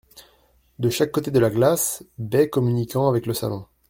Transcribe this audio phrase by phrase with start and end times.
[0.79, 3.67] De chaque côté de la glace, baies communiquant avec le salon.